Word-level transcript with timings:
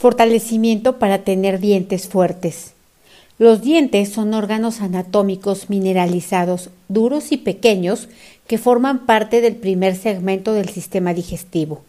Fortalecimiento 0.00 0.98
para 0.98 1.24
tener 1.24 1.60
dientes 1.60 2.08
fuertes. 2.08 2.72
Los 3.36 3.60
dientes 3.60 4.08
son 4.08 4.32
órganos 4.32 4.80
anatómicos 4.80 5.68
mineralizados, 5.68 6.70
duros 6.88 7.32
y 7.32 7.36
pequeños 7.36 8.08
que 8.46 8.56
forman 8.56 9.04
parte 9.04 9.42
del 9.42 9.56
primer 9.56 9.94
segmento 9.94 10.54
del 10.54 10.70
sistema 10.70 11.12
digestivo, 11.12 11.82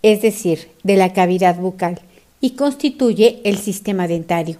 es 0.00 0.22
decir, 0.22 0.68
de 0.82 0.96
la 0.96 1.12
cavidad 1.12 1.56
bucal, 1.56 2.00
y 2.40 2.52
constituye 2.52 3.42
el 3.44 3.58
sistema 3.58 4.08
dentario. 4.08 4.56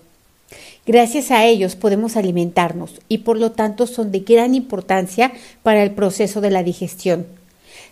Gracias 0.84 1.30
a 1.30 1.46
ellos 1.46 1.76
podemos 1.76 2.18
alimentarnos 2.18 3.00
y 3.08 3.18
por 3.18 3.38
lo 3.38 3.52
tanto 3.52 3.86
son 3.86 4.12
de 4.12 4.20
gran 4.20 4.54
importancia 4.54 5.32
para 5.62 5.82
el 5.82 5.92
proceso 5.92 6.42
de 6.42 6.50
la 6.50 6.62
digestión. 6.62 7.24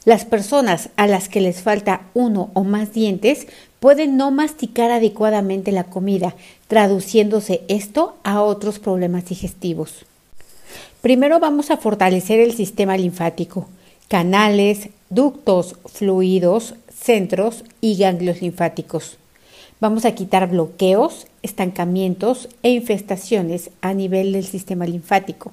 Las 0.04 0.24
personas 0.24 0.88
a 0.96 1.06
las 1.06 1.28
que 1.28 1.40
les 1.40 1.60
falta 1.60 2.02
uno 2.14 2.50
o 2.54 2.64
más 2.64 2.94
dientes 2.94 3.46
pueden 3.80 4.16
no 4.16 4.30
masticar 4.30 4.90
adecuadamente 4.90 5.72
la 5.72 5.84
comida, 5.84 6.34
traduciéndose 6.68 7.62
esto 7.68 8.16
a 8.24 8.42
otros 8.42 8.78
problemas 8.78 9.26
digestivos. 9.26 10.06
Primero 11.02 11.38
vamos 11.38 11.70
a 11.70 11.76
fortalecer 11.76 12.40
el 12.40 12.54
sistema 12.54 12.96
linfático, 12.96 13.68
canales, 14.08 14.88
ductos, 15.08 15.76
fluidos, 15.86 16.74
centros 16.94 17.64
y 17.80 17.96
ganglios 17.96 18.40
linfáticos. 18.42 19.18
Vamos 19.80 20.04
a 20.04 20.14
quitar 20.14 20.48
bloqueos, 20.48 21.26
estancamientos 21.42 22.48
e 22.62 22.70
infestaciones 22.70 23.70
a 23.80 23.94
nivel 23.94 24.32
del 24.32 24.44
sistema 24.44 24.84
linfático. 24.84 25.52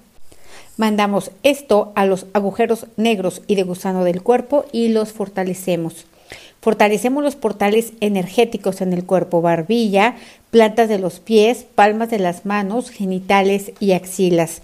Mandamos 0.78 1.32
esto 1.42 1.92
a 1.96 2.06
los 2.06 2.28
agujeros 2.34 2.86
negros 2.98 3.42
y 3.48 3.56
de 3.56 3.64
gusano 3.64 4.04
del 4.04 4.22
cuerpo 4.22 4.66
y 4.72 4.90
los 4.90 5.12
fortalecemos. 5.12 6.06
Fortalecemos 6.62 7.24
los 7.24 7.36
portales 7.36 7.94
energéticos 8.00 8.82
en 8.82 8.94
el 8.94 9.04
cuerpo, 9.04 9.42
barbilla, 9.42 10.18
plantas 10.52 10.88
de 10.88 11.00
los 11.00 11.20
pies, 11.20 11.66
palmas 11.74 12.12
de 12.12 12.20
las 12.20 12.46
manos, 12.46 12.92
genitales 12.92 13.72
y 13.80 13.94
axilas, 13.94 14.62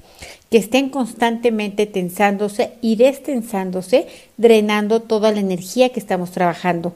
que 0.51 0.59
estén 0.59 0.89
constantemente 0.89 1.87
tensándose 1.87 2.73
y 2.81 2.95
destensándose, 2.95 4.05
drenando 4.37 5.01
toda 5.01 5.31
la 5.31 5.39
energía 5.39 5.89
que 5.89 5.99
estamos 5.99 6.29
trabajando. 6.29 6.93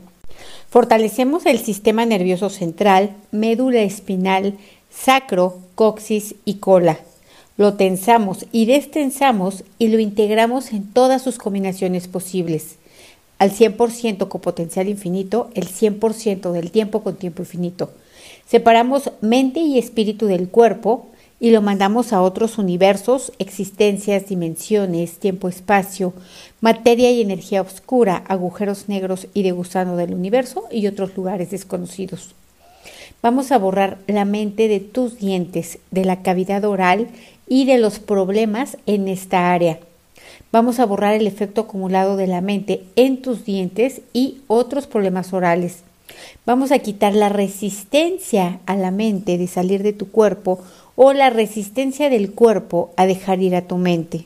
Fortalecemos 0.70 1.47
el 1.47 1.58
sistema 1.58 2.05
nervioso 2.05 2.52
central, 2.52 3.16
médula 3.31 3.81
espinal, 3.81 4.58
sacro, 4.92 5.58
coxis 5.73 6.36
y 6.45 6.55
cola 6.55 6.99
lo 7.58 7.73
tensamos 7.73 8.45
y 8.52 8.66
destensamos 8.66 9.63
y 9.80 9.88
lo 9.88 10.00
integramos 10.00 10.72
en 10.72 10.94
todas 10.94 11.23
sus 11.23 11.38
combinaciones 11.38 12.08
posibles. 12.08 12.75
Al 13.39 13.52
100% 13.52 14.27
con 14.27 14.41
potencial 14.41 14.88
infinito, 14.88 15.49
el 15.53 15.67
100% 15.67 16.52
del 16.52 16.72
tiempo 16.72 17.03
con 17.03 17.16
tiempo 17.16 17.41
infinito. 17.41 17.91
Separamos 18.47 19.11
mente 19.22 19.59
y 19.59 19.77
espíritu 19.77 20.27
del 20.27 20.49
cuerpo 20.49 21.08
y 21.39 21.52
lo 21.52 21.61
mandamos 21.61 22.14
a 22.14 22.22
otros 22.22 22.58
universos, 22.58 23.31
existencias, 23.38 24.27
dimensiones, 24.27 25.19
tiempo-espacio, 25.19 26.14
materia 26.61 27.11
y 27.11 27.21
energía 27.21 27.61
oscura, 27.61 28.23
agujeros 28.27 28.89
negros 28.89 29.27
y 29.33 29.44
de 29.44 29.52
gusano 29.52 29.97
del 29.97 30.14
universo 30.14 30.64
y 30.71 30.88
otros 30.88 31.16
lugares 31.16 31.52
desconocidos. 31.52 32.33
Vamos 33.22 33.52
a 33.52 33.58
borrar 33.58 33.98
la 34.08 34.26
mente 34.26 34.68
de 34.68 34.80
tus 34.80 35.18
dientes, 35.18 35.80
de 35.92 36.06
la 36.06 36.22
cavidad 36.22 36.64
oral 36.66 37.08
y 37.48 37.66
de 37.66 37.78
los 37.78 38.00
problemas 38.00 38.78
en 38.86 39.08
esta 39.08 39.52
área. 39.54 39.80
Vamos 40.52 40.80
a 40.80 40.86
borrar 40.86 41.14
el 41.16 41.28
efecto 41.28 41.62
acumulado 41.62 42.16
de 42.16 42.28
la 42.28 42.42
mente 42.42 42.84
en 42.95 43.22
tus 43.22 43.44
dientes 43.44 44.02
y 44.14 44.38
otros 44.48 44.88
problemas 44.88 45.34
orales. 45.34 45.84
Vamos 46.45 46.72
a 46.72 46.80
quitar 46.80 47.14
la 47.14 47.30
resistencia 47.30 48.60
a 48.66 48.76
la 48.76 48.92
mente 48.92 49.38
de 49.38 49.48
salir 49.48 49.84
de 49.84 49.94
tu 49.94 50.10
cuerpo 50.10 50.60
o 50.95 51.14
la 51.14 51.30
resistencia 51.30 52.10
del 52.10 52.32
cuerpo 52.32 52.92
a 52.98 53.06
dejar 53.06 53.42
ir 53.42 53.56
a 53.56 53.64
tu 53.64 53.78
mente. 53.78 54.26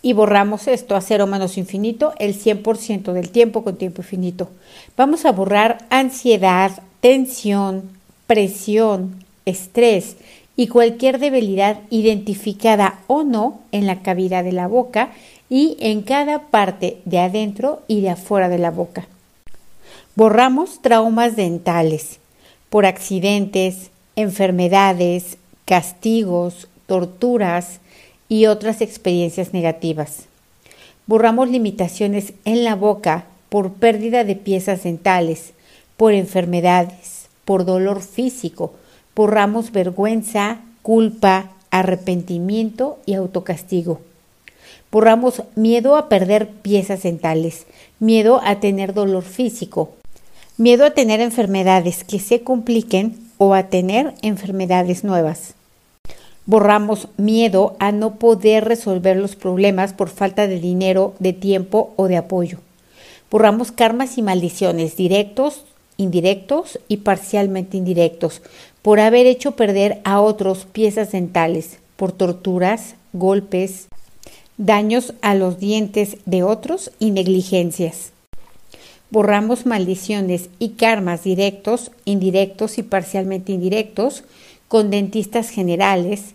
Y 0.00 0.12
borramos 0.12 0.68
esto 0.68 0.94
a 0.94 1.00
cero 1.00 1.26
menos 1.26 1.58
infinito 1.58 2.14
el 2.18 2.34
100% 2.34 3.12
del 3.12 3.30
tiempo 3.30 3.64
con 3.64 3.76
tiempo 3.76 4.02
infinito. 4.02 4.48
Vamos 4.96 5.24
a 5.24 5.32
borrar 5.32 5.86
ansiedad, 5.90 6.82
tensión, 7.00 7.90
presión, 8.26 9.24
estrés, 9.44 10.16
y 10.58 10.66
cualquier 10.66 11.20
debilidad 11.20 11.78
identificada 11.88 12.98
o 13.06 13.22
no 13.22 13.60
en 13.70 13.86
la 13.86 14.02
cavidad 14.02 14.42
de 14.42 14.50
la 14.50 14.66
boca 14.66 15.12
y 15.48 15.76
en 15.78 16.02
cada 16.02 16.48
parte 16.50 16.98
de 17.04 17.20
adentro 17.20 17.82
y 17.86 18.00
de 18.00 18.10
afuera 18.10 18.48
de 18.48 18.58
la 18.58 18.72
boca. 18.72 19.06
Borramos 20.16 20.82
traumas 20.82 21.36
dentales 21.36 22.18
por 22.70 22.86
accidentes, 22.86 23.92
enfermedades, 24.16 25.38
castigos, 25.64 26.66
torturas 26.86 27.78
y 28.28 28.46
otras 28.46 28.80
experiencias 28.80 29.52
negativas. 29.52 30.24
Borramos 31.06 31.48
limitaciones 31.48 32.32
en 32.44 32.64
la 32.64 32.74
boca 32.74 33.26
por 33.48 33.74
pérdida 33.74 34.24
de 34.24 34.34
piezas 34.34 34.82
dentales, 34.82 35.52
por 35.98 36.14
enfermedades, 36.14 37.26
por 37.44 37.64
dolor 37.64 38.00
físico, 38.00 38.72
borramos 39.16 39.72
vergüenza, 39.72 40.60
culpa, 40.80 41.50
arrepentimiento 41.72 42.98
y 43.04 43.14
autocastigo. 43.14 44.00
Borramos 44.92 45.42
miedo 45.56 45.96
a 45.96 46.08
perder 46.08 46.48
piezas 46.48 47.02
dentales, 47.02 47.66
miedo 47.98 48.40
a 48.44 48.60
tener 48.60 48.94
dolor 48.94 49.24
físico, 49.24 49.90
miedo 50.56 50.86
a 50.86 50.92
tener 50.92 51.20
enfermedades 51.20 52.04
que 52.04 52.20
se 52.20 52.42
compliquen 52.42 53.18
o 53.36 53.52
a 53.54 53.64
tener 53.64 54.14
enfermedades 54.22 55.02
nuevas. 55.02 55.54
Borramos 56.46 57.08
miedo 57.16 57.74
a 57.80 57.90
no 57.90 58.14
poder 58.14 58.64
resolver 58.64 59.16
los 59.16 59.34
problemas 59.34 59.92
por 59.94 60.10
falta 60.10 60.46
de 60.46 60.60
dinero, 60.60 61.14
de 61.18 61.32
tiempo 61.32 61.92
o 61.96 62.06
de 62.06 62.16
apoyo. 62.16 62.60
Borramos 63.32 63.72
karmas 63.72 64.16
y 64.16 64.22
maldiciones 64.22 64.96
directos, 64.96 65.64
indirectos 65.98 66.78
y 66.88 66.98
parcialmente 66.98 67.76
indirectos, 67.76 68.40
por 68.80 69.00
haber 69.00 69.26
hecho 69.26 69.52
perder 69.52 70.00
a 70.04 70.22
otros 70.22 70.64
piezas 70.64 71.12
dentales, 71.12 71.78
por 71.96 72.12
torturas, 72.12 72.94
golpes, 73.12 73.88
daños 74.56 75.12
a 75.20 75.34
los 75.34 75.58
dientes 75.58 76.16
de 76.24 76.42
otros 76.42 76.90
y 76.98 77.10
negligencias. 77.10 78.12
Borramos 79.10 79.66
maldiciones 79.66 80.48
y 80.58 80.70
karmas 80.70 81.24
directos, 81.24 81.90
indirectos 82.04 82.78
y 82.78 82.82
parcialmente 82.82 83.52
indirectos 83.52 84.24
con 84.68 84.90
dentistas 84.90 85.50
generales, 85.50 86.34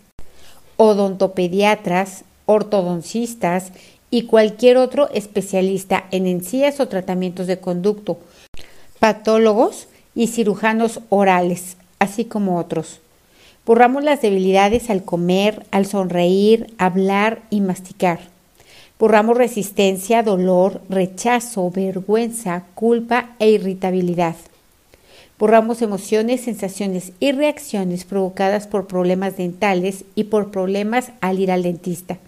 odontopediatras, 0.76 2.24
ortodoncistas 2.46 3.72
y 4.10 4.22
cualquier 4.22 4.76
otro 4.76 5.08
especialista 5.10 6.04
en 6.10 6.26
encías 6.26 6.80
o 6.80 6.88
tratamientos 6.88 7.46
de 7.46 7.58
conducto, 7.58 8.18
patólogos 8.98 9.88
y 10.14 10.28
cirujanos 10.28 11.00
orales, 11.08 11.76
así 11.98 12.24
como 12.24 12.58
otros. 12.58 13.00
Borramos 13.66 14.04
las 14.04 14.20
debilidades 14.20 14.90
al 14.90 15.04
comer, 15.04 15.64
al 15.70 15.86
sonreír, 15.86 16.74
hablar 16.78 17.42
y 17.50 17.60
masticar. 17.60 18.20
Borramos 18.98 19.36
resistencia, 19.36 20.22
dolor, 20.22 20.80
rechazo, 20.88 21.70
vergüenza, 21.70 22.64
culpa 22.74 23.30
e 23.38 23.50
irritabilidad. 23.50 24.36
Borramos 25.38 25.82
emociones, 25.82 26.42
sensaciones 26.42 27.12
y 27.18 27.32
reacciones 27.32 28.04
provocadas 28.04 28.66
por 28.66 28.86
problemas 28.86 29.36
dentales 29.36 30.04
y 30.14 30.24
por 30.24 30.50
problemas 30.50 31.10
al 31.20 31.40
ir 31.40 31.50
al 31.50 31.62
dentista. 31.64 32.18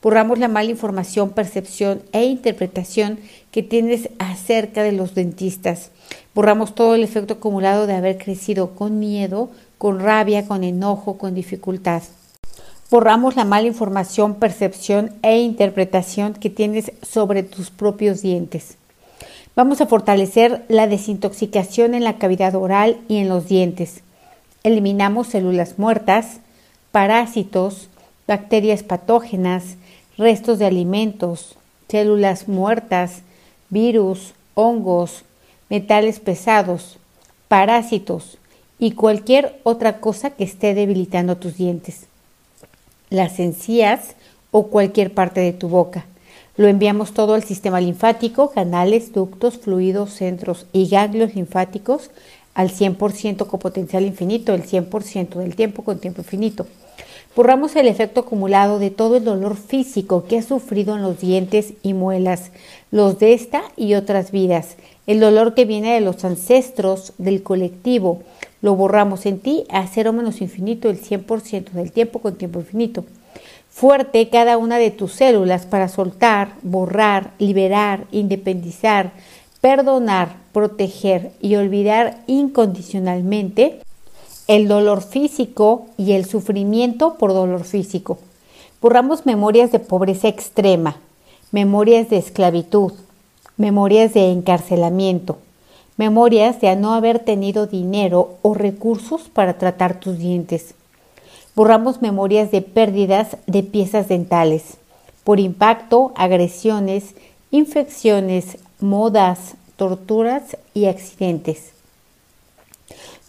Borramos 0.00 0.38
la 0.38 0.46
mala 0.46 0.70
información, 0.70 1.30
percepción 1.30 2.02
e 2.12 2.24
interpretación 2.24 3.18
que 3.50 3.64
tienes 3.64 4.10
acerca 4.20 4.84
de 4.84 4.92
los 4.92 5.14
dentistas. 5.14 5.90
Borramos 6.34 6.74
todo 6.76 6.94
el 6.94 7.02
efecto 7.02 7.34
acumulado 7.34 7.88
de 7.88 7.94
haber 7.94 8.16
crecido 8.16 8.76
con 8.76 9.00
miedo, 9.00 9.50
con 9.76 9.98
rabia, 9.98 10.46
con 10.46 10.62
enojo, 10.62 11.18
con 11.18 11.34
dificultad. 11.34 12.02
Borramos 12.90 13.34
la 13.34 13.44
mala 13.44 13.66
información, 13.66 14.36
percepción 14.36 15.12
e 15.22 15.40
interpretación 15.40 16.32
que 16.32 16.48
tienes 16.48 16.92
sobre 17.02 17.42
tus 17.42 17.70
propios 17.70 18.22
dientes. 18.22 18.78
Vamos 19.56 19.80
a 19.80 19.86
fortalecer 19.86 20.64
la 20.68 20.86
desintoxicación 20.86 21.94
en 21.94 22.04
la 22.04 22.18
cavidad 22.18 22.54
oral 22.54 22.98
y 23.08 23.16
en 23.16 23.28
los 23.28 23.48
dientes. 23.48 24.02
Eliminamos 24.62 25.26
células 25.26 25.78
muertas, 25.78 26.38
parásitos, 26.92 27.88
bacterias 28.28 28.84
patógenas, 28.84 29.76
restos 30.18 30.58
de 30.58 30.66
alimentos, 30.66 31.56
células 31.88 32.48
muertas, 32.48 33.22
virus, 33.70 34.34
hongos, 34.54 35.22
metales 35.70 36.18
pesados, 36.18 36.98
parásitos 37.46 38.38
y 38.78 38.92
cualquier 38.92 39.60
otra 39.62 40.00
cosa 40.00 40.30
que 40.30 40.44
esté 40.44 40.74
debilitando 40.74 41.36
tus 41.36 41.56
dientes, 41.56 42.06
las 43.10 43.38
encías 43.38 44.16
o 44.50 44.66
cualquier 44.66 45.14
parte 45.14 45.40
de 45.40 45.52
tu 45.52 45.68
boca. 45.68 46.04
Lo 46.56 46.66
enviamos 46.66 47.12
todo 47.12 47.34
al 47.34 47.44
sistema 47.44 47.80
linfático, 47.80 48.50
canales, 48.50 49.12
ductos, 49.12 49.58
fluidos, 49.58 50.10
centros 50.10 50.66
y 50.72 50.88
ganglios 50.88 51.36
linfáticos, 51.36 52.10
al 52.54 52.70
100% 52.70 53.46
con 53.46 53.60
potencial 53.60 54.02
infinito, 54.04 54.52
el 54.52 54.64
100% 54.64 55.36
del 55.36 55.54
tiempo 55.54 55.84
con 55.84 56.00
tiempo 56.00 56.22
infinito. 56.22 56.66
Borramos 57.38 57.76
el 57.76 57.86
efecto 57.86 58.22
acumulado 58.22 58.80
de 58.80 58.90
todo 58.90 59.18
el 59.18 59.22
dolor 59.22 59.54
físico 59.54 60.24
que 60.24 60.38
has 60.38 60.46
sufrido 60.46 60.96
en 60.96 61.02
los 61.02 61.20
dientes 61.20 61.74
y 61.84 61.94
muelas, 61.94 62.50
los 62.90 63.20
de 63.20 63.32
esta 63.32 63.62
y 63.76 63.94
otras 63.94 64.32
vidas, 64.32 64.74
el 65.06 65.20
dolor 65.20 65.54
que 65.54 65.64
viene 65.64 65.94
de 65.94 66.00
los 66.00 66.24
ancestros, 66.24 67.12
del 67.16 67.44
colectivo. 67.44 68.24
Lo 68.60 68.74
borramos 68.74 69.24
en 69.24 69.38
ti 69.38 69.66
a 69.70 69.86
cero 69.86 70.12
menos 70.12 70.40
infinito 70.40 70.90
el 70.90 71.00
100% 71.00 71.70
del 71.70 71.92
tiempo 71.92 72.18
con 72.18 72.34
tiempo 72.34 72.58
infinito. 72.58 73.04
Fuerte 73.70 74.28
cada 74.30 74.56
una 74.56 74.78
de 74.78 74.90
tus 74.90 75.12
células 75.12 75.64
para 75.64 75.86
soltar, 75.86 76.54
borrar, 76.62 77.34
liberar, 77.38 78.06
independizar, 78.10 79.12
perdonar, 79.60 80.38
proteger 80.52 81.30
y 81.40 81.54
olvidar 81.54 82.18
incondicionalmente 82.26 83.78
el 84.48 84.66
dolor 84.66 85.02
físico 85.02 85.86
y 85.98 86.12
el 86.12 86.24
sufrimiento 86.24 87.14
por 87.14 87.34
dolor 87.34 87.64
físico. 87.64 88.18
Borramos 88.80 89.26
memorias 89.26 89.70
de 89.70 89.78
pobreza 89.78 90.28
extrema, 90.28 90.96
memorias 91.52 92.08
de 92.08 92.16
esclavitud, 92.16 92.92
memorias 93.58 94.14
de 94.14 94.32
encarcelamiento, 94.32 95.36
memorias 95.98 96.60
de 96.60 96.74
no 96.76 96.94
haber 96.94 97.18
tenido 97.18 97.66
dinero 97.66 98.36
o 98.40 98.54
recursos 98.54 99.28
para 99.28 99.58
tratar 99.58 100.00
tus 100.00 100.18
dientes. 100.18 100.74
Borramos 101.54 102.00
memorias 102.00 102.50
de 102.50 102.62
pérdidas 102.62 103.36
de 103.46 103.62
piezas 103.62 104.08
dentales 104.08 104.78
por 105.24 105.40
impacto, 105.40 106.12
agresiones, 106.16 107.14
infecciones, 107.50 108.56
modas, 108.80 109.56
torturas 109.76 110.56
y 110.72 110.86
accidentes. 110.86 111.77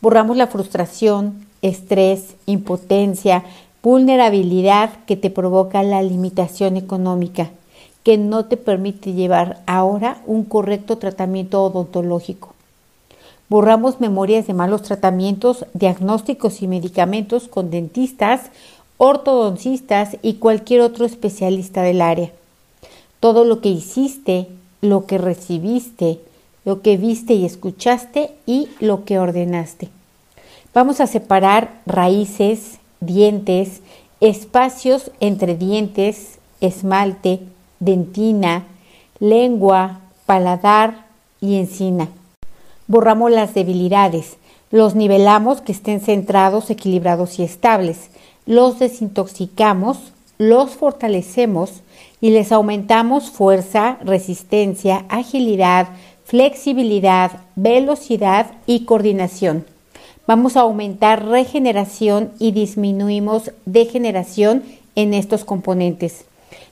Borramos 0.01 0.38
la 0.38 0.48
frustración, 0.48 1.46
estrés, 1.62 2.36
impotencia, 2.46 3.44
vulnerabilidad 3.84 4.92
que 5.06 5.18
te 5.18 5.30
provoca 5.30 5.84
la 5.84 6.01
limitación 6.01 6.78
económica, 6.78 7.50
que 8.04 8.18
no 8.18 8.46
te 8.46 8.56
permite 8.56 9.13
llevar 9.13 9.62
ahora 9.68 10.22
un 10.25 10.46
correcto 10.46 10.98
tratamiento 10.98 11.62
odontológico. 11.63 12.54
Borramos 13.50 14.00
memorias 14.00 14.48
de 14.48 14.54
malos 14.54 14.84
tratamientos, 14.84 15.66
diagnósticos 15.74 16.62
y 16.62 16.68
medicamentos 16.68 17.48
con 17.48 17.69
dentistas, 17.69 18.51
ortodoncistas 18.98 20.18
y 20.22 20.36
cualquier 20.36 20.81
otro 20.81 21.06
especialista 21.06 21.81
del 21.81 22.01
área. 22.01 22.31
Todo 23.19 23.44
lo 23.44 23.60
que 23.60 23.69
hiciste, 23.69 24.48
lo 24.81 25.06
que 25.06 25.18
recibiste, 25.18 26.19
lo 26.65 26.81
que 26.81 26.97
viste 26.97 27.33
y 27.33 27.45
escuchaste 27.45 28.31
y 28.45 28.67
lo 28.79 29.06
que 29.06 29.19
ordenaste. 29.19 29.89
Vamos 30.73 31.01
a 31.01 31.07
separar 31.07 31.81
raíces, 31.85 32.79
dientes, 33.00 33.81
espacios 34.19 35.11
entre 35.19 35.56
dientes, 35.56 36.39
esmalte, 36.61 37.39
dentina, 37.79 38.65
lengua, 39.19 40.01
paladar 40.25 41.06
y 41.41 41.57
encina. 41.57 42.09
Borramos 42.88 43.31
las 43.31 43.53
debilidades, 43.53 44.38
los 44.71 44.95
nivelamos 44.95 45.62
que 45.62 45.71
estén 45.71 46.01
centrados, 46.01 46.69
equilibrados 46.69 47.39
y 47.39 47.44
estables, 47.44 48.09
los 48.45 48.79
desintoxicamos, 48.79 50.13
los 50.38 50.71
fortalecemos 50.71 51.81
y 52.21 52.31
les 52.31 52.51
aumentamos 52.51 53.29
fuerza, 53.29 53.97
resistencia, 54.03 55.05
agilidad, 55.09 55.89
flexibilidad, 56.29 57.31
velocidad 57.55 58.51
y 58.67 58.85
coordinación. 58.85 59.65
Vamos 60.27 60.57
a 60.57 60.61
aumentar 60.61 61.25
regeneración 61.25 62.31
y 62.37 62.51
disminuimos 62.51 63.51
degeneración 63.65 64.61
en 64.93 65.15
estos 65.15 65.43
componentes. 65.43 66.25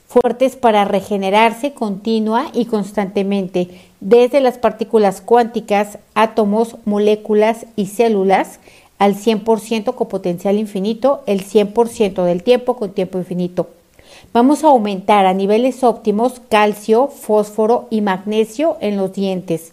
Fuertes 0.06 0.54
para 0.54 0.84
regenerarse 0.84 1.72
continua 1.72 2.52
y 2.54 2.66
constantemente, 2.66 3.68
desde 3.98 4.40
las 4.40 4.58
partículas 4.58 5.20
cuánticas, 5.20 5.98
átomos, 6.14 6.76
moléculas 6.84 7.66
y 7.74 7.86
células, 7.86 8.60
al 9.00 9.16
100% 9.16 9.96
con 9.96 10.06
potencial 10.06 10.56
infinito, 10.56 11.24
el 11.26 11.44
100% 11.44 12.22
del 12.22 12.44
tiempo 12.44 12.76
con 12.76 12.92
tiempo 12.92 13.18
infinito. 13.18 13.70
Vamos 14.32 14.64
a 14.64 14.68
aumentar 14.68 15.26
a 15.26 15.34
niveles 15.34 15.82
óptimos 15.82 16.40
calcio, 16.48 17.08
fósforo 17.08 17.86
y 17.90 18.00
magnesio 18.00 18.76
en 18.80 18.96
los 18.96 19.12
dientes. 19.12 19.72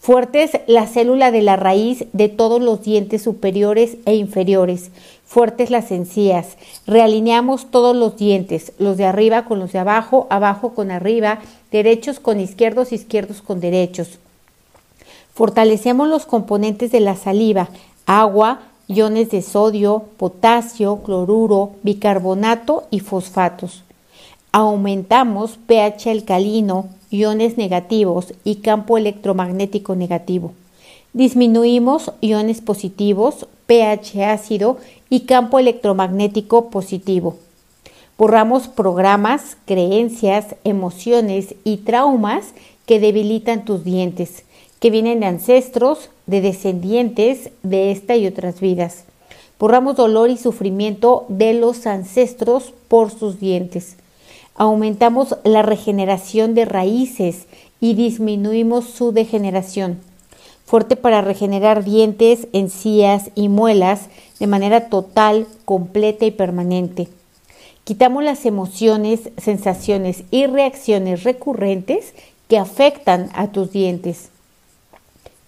Fuertes 0.00 0.52
la 0.66 0.86
célula 0.86 1.30
de 1.30 1.42
la 1.42 1.56
raíz 1.56 2.06
de 2.12 2.28
todos 2.28 2.62
los 2.62 2.82
dientes 2.82 3.22
superiores 3.22 3.96
e 4.06 4.14
inferiores. 4.14 4.90
Fuertes 5.26 5.70
las 5.70 5.90
encías. 5.90 6.56
Realineamos 6.86 7.70
todos 7.70 7.94
los 7.94 8.16
dientes, 8.16 8.72
los 8.78 8.96
de 8.96 9.04
arriba 9.04 9.44
con 9.44 9.58
los 9.58 9.72
de 9.72 9.80
abajo, 9.80 10.26
abajo 10.30 10.74
con 10.74 10.90
arriba, 10.90 11.40
derechos 11.70 12.20
con 12.20 12.40
izquierdos, 12.40 12.92
izquierdos 12.92 13.42
con 13.42 13.60
derechos. 13.60 14.18
Fortalecemos 15.34 16.08
los 16.08 16.26
componentes 16.26 16.90
de 16.90 17.00
la 17.00 17.14
saliva, 17.14 17.68
agua, 18.06 18.60
iones 18.88 19.30
de 19.30 19.42
sodio, 19.42 20.04
potasio, 20.16 21.02
cloruro, 21.04 21.72
bicarbonato 21.82 22.84
y 22.90 23.00
fosfatos. 23.00 23.84
Aumentamos 24.50 25.58
pH 25.66 26.10
alcalino, 26.10 26.88
iones 27.10 27.58
negativos 27.58 28.32
y 28.44 28.56
campo 28.56 28.96
electromagnético 28.96 29.94
negativo. 29.94 30.52
Disminuimos 31.12 32.12
iones 32.22 32.62
positivos, 32.62 33.46
pH 33.66 34.24
ácido 34.24 34.78
y 35.10 35.20
campo 35.20 35.58
electromagnético 35.58 36.70
positivo. 36.70 37.36
Borramos 38.16 38.68
programas, 38.68 39.58
creencias, 39.66 40.56
emociones 40.64 41.54
y 41.62 41.78
traumas 41.78 42.54
que 42.86 43.00
debilitan 43.00 43.66
tus 43.66 43.84
dientes 43.84 44.44
que 44.80 44.90
vienen 44.90 45.20
de 45.20 45.26
ancestros, 45.26 46.10
de 46.26 46.40
descendientes 46.40 47.50
de 47.62 47.90
esta 47.90 48.16
y 48.16 48.26
otras 48.26 48.60
vidas. 48.60 49.04
Borramos 49.58 49.96
dolor 49.96 50.30
y 50.30 50.36
sufrimiento 50.36 51.26
de 51.28 51.52
los 51.52 51.86
ancestros 51.86 52.72
por 52.86 53.10
sus 53.10 53.40
dientes. 53.40 53.96
Aumentamos 54.54 55.36
la 55.44 55.62
regeneración 55.62 56.54
de 56.54 56.64
raíces 56.64 57.46
y 57.80 57.94
disminuimos 57.94 58.84
su 58.84 59.12
degeneración. 59.12 59.98
Fuerte 60.64 60.96
para 60.96 61.22
regenerar 61.22 61.82
dientes, 61.82 62.46
encías 62.52 63.30
y 63.34 63.48
muelas 63.48 64.02
de 64.38 64.46
manera 64.46 64.88
total, 64.88 65.46
completa 65.64 66.24
y 66.24 66.30
permanente. 66.30 67.08
Quitamos 67.84 68.22
las 68.22 68.44
emociones, 68.44 69.30
sensaciones 69.38 70.24
y 70.30 70.46
reacciones 70.46 71.24
recurrentes 71.24 72.12
que 72.48 72.58
afectan 72.58 73.30
a 73.34 73.50
tus 73.50 73.72
dientes 73.72 74.28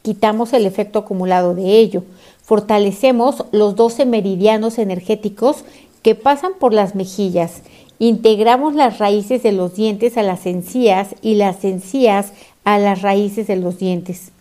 quitamos 0.03 0.53
el 0.53 0.67
efecto 0.67 1.01
acumulado 1.01 1.55
de 1.55 1.79
ello. 1.79 2.05
Fortalecemos 2.43 3.45
los 3.53 3.77
12 3.77 4.07
meridianos 4.07 4.79
energéticos 4.79 5.65
que 6.03 6.15
pasan 6.15 6.53
por 6.59 6.73
las 6.73 6.95
mejillas. 6.95 7.63
Integramos 7.99 8.75
las 8.75 8.99
raíces 8.99 9.43
de 9.43 9.53
los 9.53 9.75
dientes 9.75 10.17
a 10.17 10.23
las 10.23 10.47
encías 10.47 11.15
y 11.23 11.35
las 11.35 11.65
encías 11.65 12.33
a 12.65 12.79
las 12.79 13.03
raíces 13.03 13.47
de 13.47 13.57
los 13.57 13.79
dientes. 13.79 14.33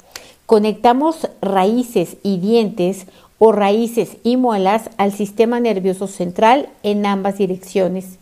Conectamos 0.46 1.30
raíces 1.42 2.18
y 2.24 2.38
dientes 2.38 3.06
o 3.38 3.52
raíces 3.52 4.18
y 4.24 4.38
muelas 4.38 4.90
al 4.98 5.12
sistema 5.12 5.60
nervioso 5.60 6.08
central 6.08 6.70
en 6.84 7.06
ambas 7.06 7.38
direcciones. 7.38 8.18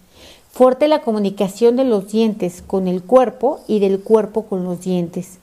Fuerte 0.51 0.87
la 0.87 1.01
comunicación 1.01 1.75
de 1.75 1.83
los 1.83 2.11
dientes 2.11 2.63
con 2.65 2.87
el 2.87 3.03
cuerpo 3.03 3.59
y 3.67 3.79
del 3.79 3.99
cuerpo 3.99 4.43
con 4.43 4.63
los 4.63 4.81
dientes. 4.81 5.39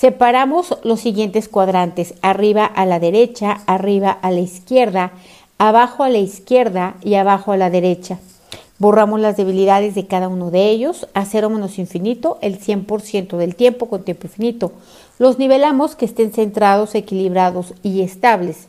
Separamos 0.00 0.78
los 0.82 1.00
siguientes 1.00 1.50
cuadrantes, 1.50 2.14
arriba 2.22 2.64
a 2.64 2.86
la 2.86 2.98
derecha, 2.98 3.60
arriba 3.66 4.10
a 4.10 4.30
la 4.30 4.40
izquierda, 4.40 5.12
abajo 5.58 6.04
a 6.04 6.08
la 6.08 6.16
izquierda 6.16 6.94
y 7.02 7.16
abajo 7.16 7.52
a 7.52 7.58
la 7.58 7.68
derecha. 7.68 8.18
Borramos 8.78 9.20
las 9.20 9.36
debilidades 9.36 9.94
de 9.94 10.06
cada 10.06 10.28
uno 10.28 10.50
de 10.50 10.70
ellos 10.70 11.06
a 11.12 11.26
cero 11.26 11.50
menos 11.50 11.78
infinito 11.78 12.38
el 12.40 12.58
100% 12.58 13.36
del 13.36 13.54
tiempo 13.54 13.90
con 13.90 14.02
tiempo 14.02 14.26
infinito. 14.26 14.72
Los 15.18 15.38
nivelamos 15.38 15.96
que 15.96 16.06
estén 16.06 16.32
centrados, 16.32 16.94
equilibrados 16.94 17.74
y 17.82 18.00
estables. 18.00 18.68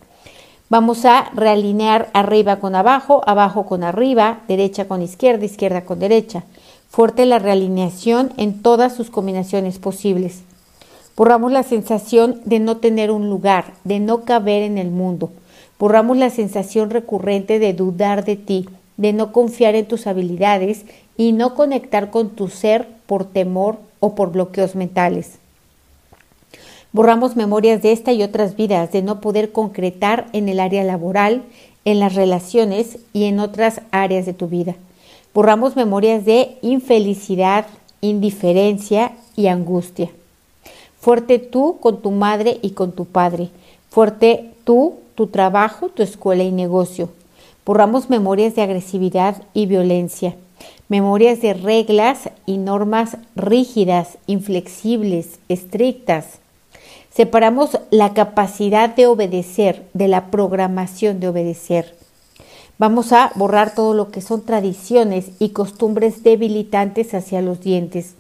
Vamos 0.68 1.06
a 1.06 1.30
realinear 1.34 2.10
arriba 2.12 2.58
con 2.58 2.76
abajo, 2.76 3.22
abajo 3.26 3.66
con 3.66 3.86
arriba, 3.86 4.42
derecha 4.50 4.90
con 4.90 5.02
izquierda, 5.02 5.46
izquierda 5.46 5.86
con 5.86 5.98
derecha. 5.98 6.44
Fuerte 6.90 7.26
la 7.26 7.40
realineación 7.40 8.34
en 8.36 8.62
todas 8.62 8.94
sus 8.94 9.10
combinaciones 9.10 9.80
posibles. 9.80 10.44
Borramos 11.18 11.52
la 11.52 11.64
sensación 11.64 12.42
de 12.46 12.60
no 12.60 12.78
tener 12.78 13.12
un 13.12 13.30
lugar, 13.30 13.74
de 13.84 14.00
no 14.00 14.24
caber 14.24 14.64
en 14.64 14.78
el 14.78 14.92
mundo. 14.92 15.30
Borramos 15.78 16.18
la 16.18 16.30
sensación 16.30 16.90
recurrente 16.90 17.60
de 17.60 17.74
dudar 17.74 18.24
de 18.24 18.38
ti, 18.38 18.70
de 18.98 19.14
no 19.14 19.32
confiar 19.32 19.76
en 19.76 19.88
tus 19.88 20.08
habilidades 20.08 20.86
y 21.18 21.34
no 21.34 21.56
conectar 21.56 22.12
con 22.12 22.30
tu 22.30 22.48
ser 22.48 22.88
por 23.08 23.26
temor 23.26 23.78
o 24.00 24.16
por 24.16 24.32
bloqueos 24.32 24.76
mentales. 24.76 25.40
Borramos 26.94 27.36
memorias 27.36 27.82
de 27.82 27.92
esta 27.94 28.12
y 28.12 28.22
otras 28.22 28.56
vidas, 28.56 28.92
de 28.92 29.02
no 29.02 29.22
poder 29.22 29.52
concretar 29.52 30.28
en 30.34 30.50
el 30.50 30.60
área 30.60 30.84
laboral, 30.84 31.44
en 31.86 32.00
las 32.00 32.16
relaciones 32.16 33.00
y 33.14 33.26
en 33.26 33.40
otras 33.40 33.82
áreas 33.92 34.26
de 34.26 34.34
tu 34.34 34.48
vida. 34.48 34.76
Borramos 35.34 35.76
memorias 35.76 36.26
de 36.26 36.58
infelicidad, 36.62 37.66
indiferencia 38.02 39.14
y 39.36 39.48
angustia. 39.48 40.10
Fuerte 41.02 41.40
tú 41.40 41.80
con 41.80 42.04
tu 42.04 42.12
madre 42.12 42.60
y 42.62 42.72
con 42.72 42.92
tu 42.92 43.06
padre. 43.06 43.50
Fuerte 43.90 44.52
tú, 44.64 45.00
tu 45.16 45.26
trabajo, 45.26 45.90
tu 45.90 46.04
escuela 46.04 46.44
y 46.44 46.52
negocio. 46.52 47.10
Borramos 47.66 48.12
memorias 48.12 48.54
de 48.54 48.62
agresividad 48.62 49.42
y 49.56 49.66
violencia. 49.66 50.36
Memorias 50.90 51.42
de 51.42 51.56
reglas 51.56 52.30
y 52.46 52.58
normas 52.58 53.18
rígidas, 53.36 54.20
inflexibles, 54.28 55.40
estrictas. 55.50 56.38
Separamos 57.12 57.80
la 57.90 58.14
capacidad 58.14 58.88
de 58.96 59.08
obedecer 59.08 59.88
de 59.96 60.08
la 60.08 60.30
programación 60.30 61.20
de 61.20 61.30
obedecer. 61.30 61.96
Vamos 62.78 63.12
a 63.12 63.32
borrar 63.34 63.74
todo 63.74 63.96
lo 63.96 64.12
que 64.12 64.22
son 64.22 64.46
tradiciones 64.46 65.32
y 65.40 65.50
costumbres 65.50 66.22
debilitantes 66.22 67.16
hacia 67.16 67.42
los 67.42 67.60
dientes, 67.60 68.14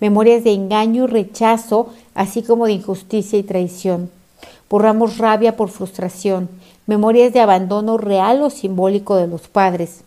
memorias 0.00 0.44
de 0.44 0.52
engaño 0.52 1.04
y 1.04 1.06
rechazo, 1.06 1.88
así 2.14 2.42
como 2.42 2.66
de 2.66 2.72
injusticia 2.72 3.38
y 3.38 3.42
traición. 3.42 4.10
Borramos 4.70 5.18
rabia 5.18 5.56
por 5.56 5.70
frustración, 5.70 6.48
memorias 6.86 7.32
de 7.32 7.40
abandono 7.40 7.98
real 7.98 8.42
o 8.42 8.50
simbólico 8.50 9.16
de 9.16 9.26
los 9.26 9.48
padres, 9.48 10.02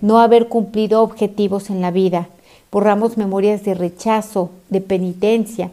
no 0.00 0.18
haber 0.18 0.48
cumplido 0.48 1.02
objetivos 1.02 1.70
en 1.70 1.80
la 1.80 1.90
vida. 1.90 2.28
Borramos 2.70 3.16
memorias 3.16 3.64
de 3.64 3.74
rechazo, 3.74 4.50
de 4.70 4.80
penitencia. 4.80 5.70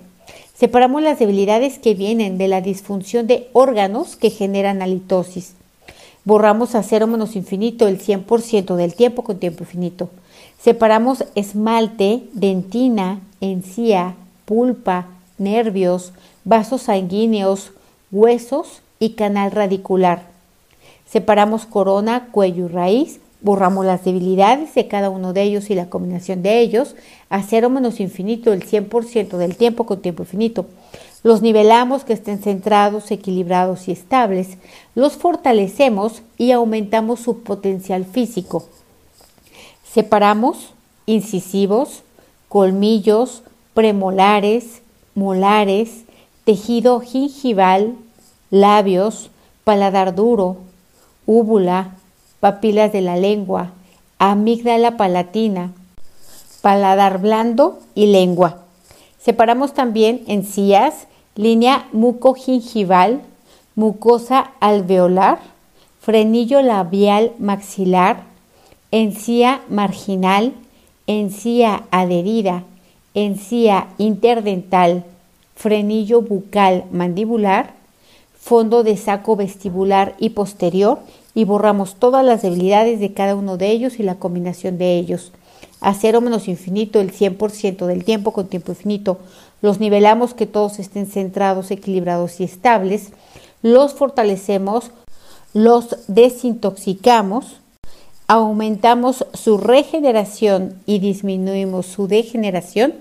Separamos 0.55 1.01
las 1.01 1.19
debilidades 1.19 1.79
que 1.79 1.93
vienen 1.93 2.37
de 2.37 2.47
la 2.47 2.61
disfunción 2.61 3.27
de 3.27 3.49
órganos 3.53 4.15
que 4.15 4.29
generan 4.29 4.81
halitosis 4.81 5.53
Borramos 6.25 6.75
a 6.75 6.83
cero 6.83 7.07
menos 7.07 7.35
infinito 7.35 7.87
el 7.87 7.99
100% 7.99 8.75
del 8.75 8.93
tiempo 8.93 9.23
con 9.23 9.39
tiempo 9.39 9.63
infinito. 9.63 10.09
Separamos 10.61 11.23
esmalte, 11.33 12.21
dentina, 12.33 13.21
encía, 13.41 14.15
pulpa, 14.45 15.07
nervios, 15.37 16.13
vasos 16.43 16.83
sanguíneos, 16.83 17.71
huesos 18.11 18.81
y 18.99 19.11
canal 19.11 19.51
radicular. 19.51 20.23
Separamos 21.07 21.65
corona, 21.65 22.29
cuello 22.31 22.65
y 22.65 22.67
raíz. 22.67 23.19
Borramos 23.41 23.85
las 23.85 24.03
debilidades 24.03 24.75
de 24.75 24.87
cada 24.87 25.09
uno 25.09 25.31
de 25.31 25.43
ellos 25.43 25.69
y 25.69 25.75
la 25.75 25.89
combinación 25.89 26.43
de 26.43 26.59
ellos 26.59 26.95
a 27.29 27.41
cero 27.41 27.69
menos 27.69 28.01
infinito 28.01 28.51
el 28.51 28.65
100% 28.65 29.37
del 29.37 29.55
tiempo 29.55 29.85
con 29.85 30.01
tiempo 30.01 30.23
infinito. 30.23 30.65
Los 31.23 31.41
nivelamos 31.41 32.03
que 32.03 32.13
estén 32.13 32.39
centrados, 32.39 33.11
equilibrados 33.11 33.87
y 33.87 33.91
estables. 33.91 34.57
Los 34.95 35.13
fortalecemos 35.13 36.21
y 36.37 36.51
aumentamos 36.51 37.21
su 37.21 37.41
potencial 37.41 38.05
físico. 38.05 38.67
Separamos 39.83 40.73
incisivos, 41.05 42.03
colmillos, 42.49 43.43
premolares, 43.73 44.81
molares, 45.15 46.03
tejido 46.43 46.99
gingival, 46.99 47.95
labios, 48.49 49.29
paladar 49.63 50.15
duro, 50.15 50.57
úvula, 51.25 51.95
papilas 52.39 52.91
de 52.91 53.01
la 53.01 53.15
lengua, 53.15 53.71
amígdala 54.17 54.97
palatina, 54.97 55.71
paladar 56.61 57.21
blando 57.21 57.79
y 57.95 58.07
lengua. 58.07 58.63
Separamos 59.19 59.73
también 59.73 60.23
encías, 60.27 61.07
línea 61.35 61.87
mucogingival, 61.91 63.21
mucosa 63.75 64.51
alveolar, 64.59 65.39
frenillo 66.01 66.61
labial 66.63 67.33
maxilar, 67.37 68.23
encía 68.91 69.61
marginal, 69.69 70.53
encía 71.09 71.85
adherida, 71.89 72.65
encía 73.15 73.87
interdental, 73.97 75.05
frenillo 75.55 76.21
bucal 76.21 76.83
mandibular, 76.91 77.73
fondo 78.39 78.83
de 78.83 78.95
saco 78.95 79.35
vestibular 79.35 80.15
y 80.19 80.29
posterior 80.29 80.99
y 81.33 81.45
borramos 81.45 81.95
todas 81.95 82.23
las 82.23 82.43
debilidades 82.43 82.99
de 82.99 83.13
cada 83.13 83.33
uno 83.33 83.57
de 83.57 83.71
ellos 83.71 83.99
y 83.99 84.03
la 84.03 84.15
combinación 84.15 84.77
de 84.77 84.99
ellos. 84.99 85.31
A 85.81 85.95
cero 85.95 86.21
menos 86.21 86.47
infinito 86.47 87.01
el 87.01 87.11
100% 87.11 87.87
del 87.87 88.03
tiempo 88.05 88.31
con 88.31 88.47
tiempo 88.47 88.71
infinito, 88.73 89.17
los 89.63 89.79
nivelamos 89.79 90.35
que 90.35 90.45
todos 90.45 90.77
estén 90.77 91.07
centrados, 91.07 91.71
equilibrados 91.71 92.39
y 92.39 92.43
estables, 92.43 93.13
los 93.63 93.95
fortalecemos, 93.95 94.91
los 95.55 95.97
desintoxicamos, 96.07 97.61
aumentamos 98.29 99.25
su 99.33 99.57
regeneración 99.57 100.75
y 100.85 100.99
disminuimos 100.99 101.87
su 101.87 102.07
degeneración 102.07 102.93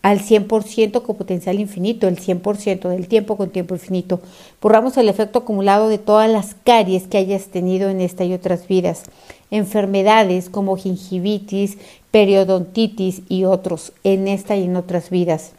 al 0.00 0.20
100% 0.20 1.02
con 1.02 1.16
potencial 1.16 1.58
infinito, 1.58 2.06
el 2.06 2.20
100% 2.20 2.88
del 2.88 3.08
tiempo 3.08 3.36
con 3.36 3.50
tiempo 3.50 3.74
infinito. 3.74 4.20
Borramos 4.62 4.96
el 4.96 5.08
efecto 5.08 5.40
acumulado 5.40 5.88
de 5.88 5.98
todas 5.98 6.30
las 6.30 6.54
caries 6.54 7.08
que 7.08 7.18
hayas 7.18 7.46
tenido 7.46 7.90
en 7.90 8.00
esta 8.00 8.24
y 8.24 8.32
otras 8.32 8.68
vidas, 8.68 9.02
enfermedades 9.50 10.48
como 10.48 10.76
gingivitis, 10.76 11.76
periodontitis 12.12 13.22
y 13.28 13.46
otros 13.46 13.92
en 14.04 14.28
esta 14.28 14.56
y 14.56 14.66
en 14.66 14.76
otras 14.76 15.10
vidas. 15.10 15.50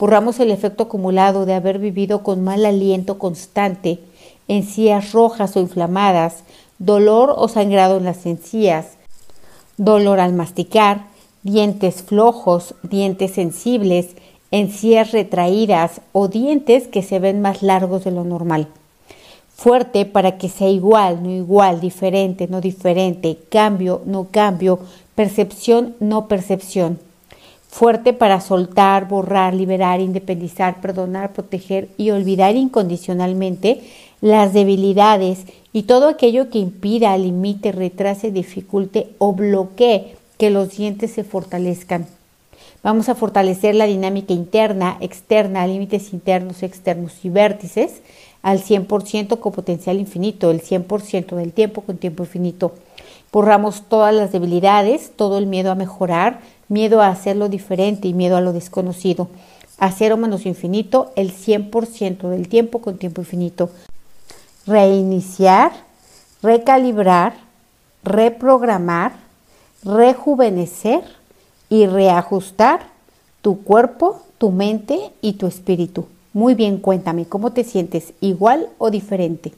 Borramos 0.00 0.40
el 0.40 0.50
efecto 0.50 0.82
acumulado 0.82 1.46
de 1.46 1.54
haber 1.54 1.78
vivido 1.78 2.24
con 2.24 2.42
mal 2.42 2.66
aliento 2.66 3.18
constante, 3.18 4.00
encías 4.48 5.12
rojas 5.12 5.56
o 5.56 5.60
inflamadas, 5.60 6.42
dolor 6.78 7.34
o 7.36 7.48
sangrado 7.48 7.98
en 7.98 8.04
las 8.04 8.26
encías, 8.26 8.86
dolor 9.76 10.20
al 10.20 10.32
masticar, 10.32 11.06
dientes 11.42 12.02
flojos, 12.02 12.74
dientes 12.82 13.32
sensibles, 13.32 14.16
encías 14.50 15.12
retraídas 15.12 16.00
o 16.12 16.28
dientes 16.28 16.88
que 16.88 17.02
se 17.02 17.18
ven 17.18 17.40
más 17.40 17.62
largos 17.62 18.04
de 18.04 18.10
lo 18.10 18.24
normal. 18.24 18.68
Fuerte 19.54 20.04
para 20.04 20.38
que 20.38 20.48
sea 20.48 20.68
igual, 20.68 21.22
no 21.22 21.30
igual, 21.30 21.80
diferente, 21.80 22.46
no 22.46 22.60
diferente, 22.60 23.38
cambio, 23.50 24.02
no 24.06 24.28
cambio, 24.30 24.78
percepción, 25.16 25.96
no 25.98 26.28
percepción. 26.28 27.00
Fuerte 27.68 28.12
para 28.12 28.40
soltar, 28.40 29.08
borrar, 29.08 29.52
liberar, 29.54 30.00
independizar, 30.00 30.80
perdonar, 30.80 31.32
proteger 31.32 31.88
y 31.98 32.10
olvidar 32.10 32.54
incondicionalmente 32.54 33.82
las 34.20 34.52
debilidades 34.52 35.44
y 35.72 35.84
todo 35.84 36.08
aquello 36.08 36.50
que 36.50 36.58
impida, 36.58 37.16
limite, 37.16 37.72
retrase, 37.72 38.30
dificulte 38.30 39.10
o 39.18 39.32
bloquee 39.32 40.16
que 40.38 40.50
los 40.50 40.76
dientes 40.76 41.12
se 41.12 41.24
fortalezcan. 41.24 42.06
Vamos 42.82 43.08
a 43.08 43.14
fortalecer 43.14 43.74
la 43.74 43.86
dinámica 43.86 44.32
interna, 44.32 44.96
externa, 45.00 45.66
límites 45.66 46.12
internos, 46.12 46.62
externos 46.62 47.24
y 47.24 47.28
vértices 47.28 48.02
al 48.42 48.62
100% 48.62 49.40
con 49.40 49.52
potencial 49.52 49.98
infinito, 49.98 50.50
el 50.50 50.62
100% 50.62 51.36
del 51.36 51.52
tiempo 51.52 51.82
con 51.82 51.98
tiempo 51.98 52.22
infinito. 52.22 52.72
Borramos 53.32 53.82
todas 53.88 54.14
las 54.14 54.32
debilidades, 54.32 55.12
todo 55.14 55.38
el 55.38 55.46
miedo 55.46 55.70
a 55.70 55.74
mejorar, 55.74 56.40
miedo 56.68 57.02
a 57.02 57.08
hacerlo 57.08 57.48
diferente 57.48 58.08
y 58.08 58.14
miedo 58.14 58.36
a 58.36 58.40
lo 58.40 58.52
desconocido. 58.52 59.28
A 59.78 59.92
cero 59.92 60.16
menos 60.16 60.46
infinito, 60.46 61.12
el 61.14 61.32
100% 61.32 62.28
del 62.28 62.48
tiempo 62.48 62.80
con 62.80 62.96
tiempo 62.96 63.20
infinito. 63.20 63.70
Reiniciar, 64.68 65.72
recalibrar, 66.42 67.34
reprogramar 68.04 69.28
rejuvenecer 69.84 71.02
y 71.68 71.86
reajustar 71.86 72.80
tu 73.42 73.62
cuerpo, 73.62 74.22
tu 74.38 74.50
mente 74.50 74.98
y 75.20 75.34
tu 75.34 75.46
espíritu. 75.46 76.06
Muy 76.32 76.54
bien, 76.54 76.78
cuéntame, 76.78 77.26
¿cómo 77.26 77.52
te 77.52 77.64
sientes? 77.64 78.12
¿Igual 78.20 78.68
o 78.78 78.90
diferente? 78.90 79.52